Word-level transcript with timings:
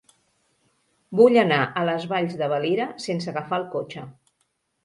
Vull 1.19 1.37
anar 1.41 1.59
a 1.65 1.83
les 1.91 2.09
Valls 2.13 2.35
de 2.41 2.47
Valira 2.55 2.89
sense 3.07 3.33
agafar 3.35 3.61
el 3.63 3.71
cotxe. 3.77 4.09